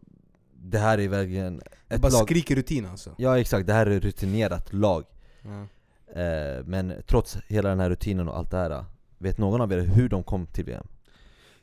[0.64, 2.22] det här är verkligen ett bara lag...
[2.22, 3.14] skriker rutin alltså.
[3.18, 5.04] Ja exakt, det här är ett rutinerat lag.
[5.42, 5.66] Ja.
[6.20, 8.84] Eh, men trots hela den här rutinen och allt det här,
[9.18, 10.86] vet någon av er hur de kom till VM?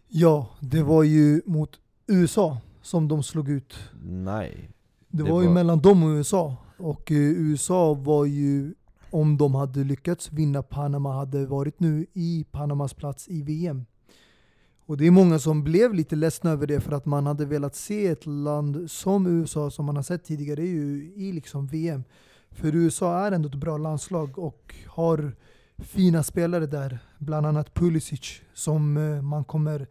[0.08, 3.76] ja, det var ju mot USA som de slog ut.
[4.04, 4.70] Nej.
[5.08, 6.56] Det, Det var ju var- mellan dem och USA.
[6.78, 8.74] Och eh, USA var ju,
[9.12, 13.86] om de hade lyckats vinna Panama, hade varit nu i Panamas plats i VM.
[14.90, 17.76] Och det är många som blev lite ledsna över det för att man hade velat
[17.76, 22.04] se ett land som USA, som man har sett tidigare, ju i liksom VM.
[22.52, 25.36] För USA är ändå ett bra landslag och har
[25.78, 27.00] fina spelare där.
[27.18, 29.88] Bland annat Pulisic som eh, man kommer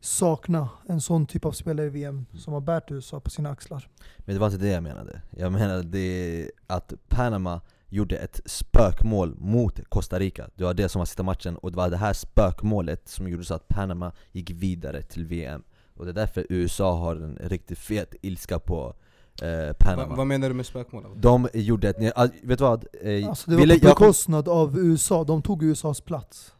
[0.00, 0.68] sakna.
[0.86, 3.88] En sån typ av spelare i VM som har bärt USA på sina axlar.
[4.18, 5.22] Men det var inte det jag menade.
[5.30, 7.60] Jag menade det att Panama
[7.92, 10.48] gjorde ett spökmål mot Costa Rica.
[10.54, 13.44] Det var det som var sista matchen, och det var det här spökmålet som gjorde
[13.44, 15.62] så att Panama gick vidare till VM.
[15.94, 18.94] Och det är därför USA har en riktigt fet ilska på
[19.42, 20.08] eh, Panama.
[20.08, 21.04] Va, vad menar du med spökmål?
[21.16, 22.12] De gjorde ett...
[22.16, 22.86] ah, Vet du vad?
[23.02, 26.54] Eh, Alltså det var på bekostnad av USA, de tog USAs plats.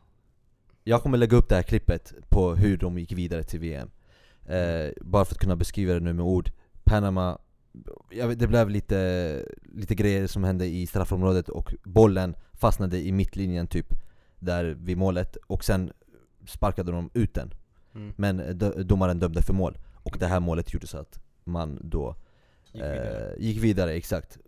[0.85, 3.91] jag kommer lägga upp det här klippet på hur de gick vidare till VM.
[4.47, 6.51] Eh, bara för att kunna beskriva det nu med ord.
[6.85, 7.39] Panama,
[8.11, 13.67] vet, det blev lite, lite grejer som hände i straffområdet och bollen fastnade i mittlinjen
[13.67, 13.87] typ,
[14.39, 15.93] där vid målet, och sen
[16.47, 17.55] sparkade de ut den.
[17.95, 18.13] Mm.
[18.17, 22.17] Men dö- domaren dömde för mål, och det här målet gjorde så att man då
[22.73, 23.33] Gick vidare.
[23.37, 24.39] eh, gick vidare, exakt.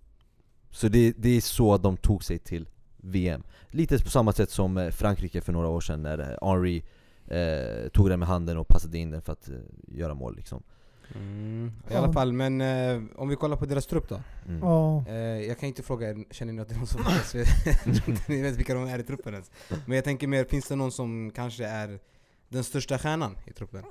[0.70, 3.42] Så det, det är så de tog sig till VM.
[3.70, 6.82] Lite på samma sätt som eh, Frankrike för några år sedan när eh, Henry
[7.26, 9.54] eh, tog den med handen och passade in den för att eh,
[9.88, 10.62] göra mål liksom.
[11.14, 11.72] Mm.
[11.90, 14.20] I alla fall, men eh, om vi kollar på deras trupp då.
[14.48, 14.60] Mm.
[14.60, 15.04] Ja.
[15.08, 17.00] Eh, jag kan inte fråga er, känner ni att det är någon som
[18.12, 19.50] inte ni vet vilka de är i truppen ens.
[19.86, 21.98] Men jag tänker mer, finns det någon som kanske är
[22.48, 23.82] den största stjärnan i truppen?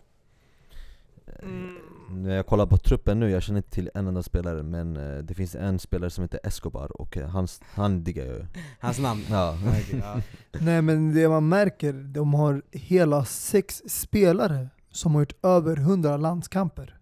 [2.09, 5.17] När jag kollar på truppen nu, jag känner inte till en enda spelare men eh,
[5.17, 8.45] det finns en spelare som heter Escobar och eh, han, han diggar jag ju.
[8.79, 9.21] Hans namn?
[9.29, 9.57] Ja.
[9.91, 10.21] ja.
[10.51, 16.17] Nej men det man märker, de har hela sex spelare som har gjort över 100
[16.17, 16.97] landskamper.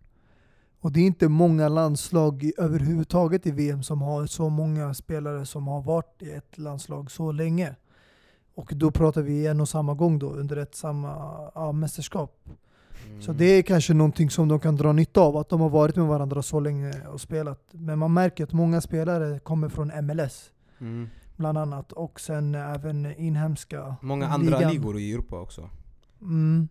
[0.84, 5.68] Och det är inte många landslag överhuvudtaget i VM som har så många spelare som
[5.68, 7.76] har varit i ett landslag så länge.
[8.56, 11.10] Och då pratar vi en och samma gång då under ett samma
[11.56, 12.50] ja, mästerskap.
[13.08, 13.22] Mm.
[13.22, 15.96] Så det är kanske någonting som de kan dra nytta av, att de har varit
[15.96, 17.68] med varandra så länge och spelat.
[17.72, 21.10] Men man märker att många spelare kommer från MLS Mm.
[21.36, 24.72] bland annat och sen även inhemska Många andra ligan.
[24.74, 25.70] ligor i Europa också.
[26.22, 26.68] Mm.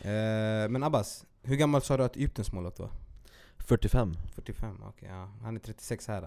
[0.00, 2.90] Eh, men Abbas, hur gammal sa du att Egyptens målvakt var?
[3.64, 4.16] 45.
[4.34, 5.08] 45, okej.
[5.12, 5.30] ja.
[5.42, 6.22] Han är 36 här.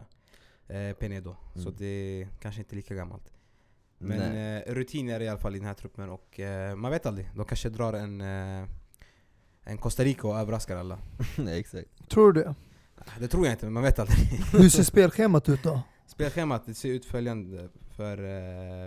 [0.67, 1.35] Eh, Penedo.
[1.53, 1.73] Så Mm.
[1.77, 3.31] det är kanske inte lika gammalt.
[3.97, 7.29] Men eh, rutiner i alla fall i den här truppen och eh, man vet aldrig.
[7.35, 8.67] De kanske drar en, eh,
[9.63, 10.99] en Costa Rica och överraskar alla.
[11.37, 12.09] Nej, exakt.
[12.09, 12.55] Tror du det?
[13.19, 14.17] Det tror jag inte, men man vet aldrig.
[14.51, 15.81] Hur ser spelschemat ut då?
[16.07, 18.17] Spelschemat det ser ut följande för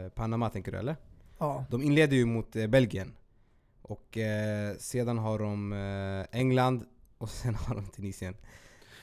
[0.04, 0.96] eh, Panama tänker du eller?
[1.38, 1.64] Ja.
[1.70, 3.12] De inleder ju mot eh, Belgien.
[3.82, 6.84] Och eh, sedan har de eh, England
[7.18, 8.35] och sen har de Tunisien.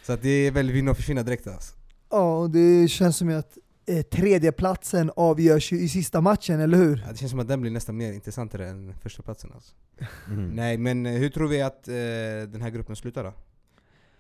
[0.04, 1.76] Så att det är väl vinna och försvinna direkt alltså.
[2.10, 7.04] Ja, och det känns som att eh, tredjeplatsen avgörs ju i sista matchen, eller hur?
[7.06, 9.74] Ja, det känns som att den blir nästan mer intressantare än första platsen alltså.
[10.28, 10.50] Mm.
[10.50, 11.94] Nej men eh, hur tror vi att eh,
[12.48, 13.34] den här gruppen slutar då?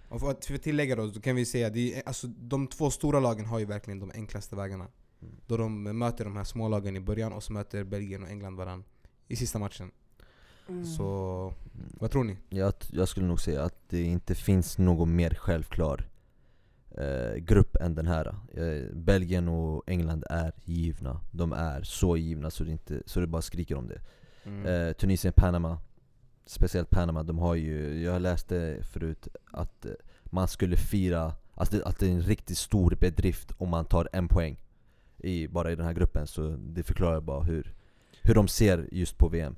[0.09, 3.45] Och för att tillägga då, så kan vi säga att alltså, de två stora lagen
[3.45, 4.87] har ju verkligen de enklaste vägarna.
[5.21, 5.35] Mm.
[5.47, 8.55] Då de möter de här små lagen i början och så möter Belgien och England
[8.55, 8.87] varandra
[9.27, 9.91] i sista matchen.
[10.97, 11.53] Så
[11.99, 12.37] vad tror ni?
[12.49, 16.07] Jag, jag skulle nog säga att det inte finns någon mer självklar
[16.91, 18.35] eh, grupp än den här.
[18.53, 21.21] Eh, Belgien och England är givna.
[21.31, 24.01] De är så givna så det, inte, så det bara skriker om det.
[24.43, 24.65] Mm.
[24.65, 25.77] Eh, Tunisien, Panama,
[26.45, 29.91] speciellt Panama, de har ju, jag läste förut att eh,
[30.23, 34.09] man skulle fira, alltså det, att det är en riktigt stor bedrift om man tar
[34.13, 34.57] en poäng
[35.17, 36.27] i, bara i den här gruppen.
[36.27, 37.73] Så det förklarar bara hur,
[38.21, 39.55] hur de ser just på VM.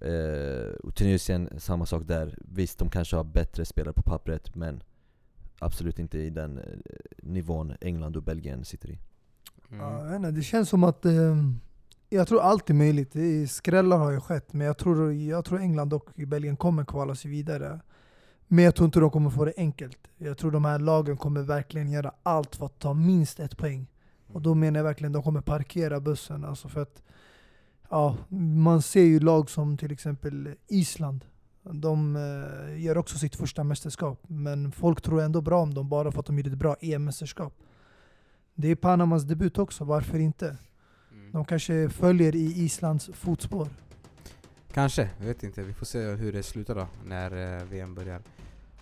[0.00, 2.38] Eh, och Tunisien, samma sak där.
[2.40, 4.82] Visst, de kanske har bättre spelare på pappret, men
[5.58, 6.64] absolut inte i den eh,
[7.22, 8.98] nivån England och Belgien sitter i.
[9.70, 9.84] Mm.
[9.84, 11.36] Ja, inte, det känns som att eh,
[12.08, 13.16] jag tror allt är möjligt.
[13.50, 17.30] Skrällar har ju skett, men jag tror, jag tror England och Belgien kommer kvala sig
[17.30, 17.80] vidare.
[18.46, 19.98] Men jag tror inte de kommer få det enkelt.
[20.16, 23.86] Jag tror de här lagen kommer verkligen göra allt för att ta minst ett poäng.
[24.26, 26.44] Och då menar jag verkligen att de kommer parkera bussen.
[26.44, 27.02] Alltså för att,
[27.88, 28.16] ja,
[28.62, 31.24] man ser ju lag som till exempel Island.
[31.62, 36.12] De eh, gör också sitt första mästerskap, men folk tror ändå bra om dem bara
[36.12, 37.54] för att de gjorde ett bra EM-mästerskap.
[38.54, 40.56] Det är Panamas debut också, varför inte?
[41.12, 41.32] Mm.
[41.32, 43.68] De kanske följer i Islands fotspår.
[44.72, 45.62] Kanske, jag vet inte.
[45.62, 48.22] Vi får se hur det slutar då när eh, VM börjar.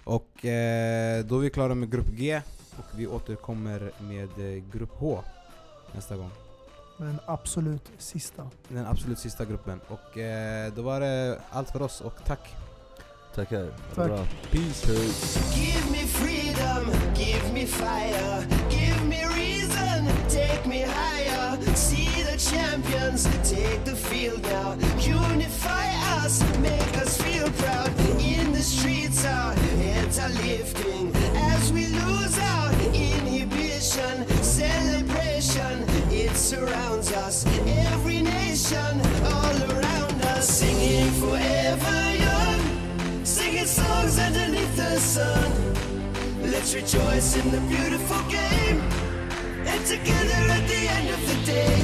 [0.04, 2.40] Och eh, då är vi klara med Grupp G
[2.78, 5.22] och vi återkommer med eh, Grupp H
[5.94, 6.30] nästa gång.
[6.96, 8.50] Men absolut sista.
[8.68, 9.80] Den absolut sista gruppen.
[9.88, 12.56] Och eh, då var det allt för oss och tack!
[13.34, 13.68] Tackar.
[13.94, 14.06] Tack.
[14.06, 14.26] bra.
[14.50, 14.86] Peace!
[15.54, 21.26] Give me freedom, give me fire, give me reason, take me higher.
[21.74, 24.72] See the champions, take the field now.
[24.98, 25.86] Unify
[26.24, 27.90] us, make us feel proud.
[28.20, 31.12] In the streets, our heads are lifting
[31.52, 34.35] as we lose our inhibition.
[36.46, 37.44] Surrounds us.
[37.92, 39.00] Every nation,
[39.34, 45.50] all around us, singing forever young singing songs underneath the sun.
[46.42, 48.80] Let's rejoice in the beautiful game.
[49.66, 51.74] And together at the end of the day,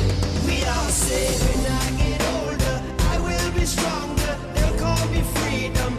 [0.47, 2.77] we all say, when I get older,
[3.13, 4.33] I will be stronger.
[4.55, 5.93] They'll call me freedom,